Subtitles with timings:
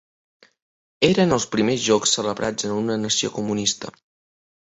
[1.07, 3.93] Eren els primers Jocs celebrats en una nació comunista.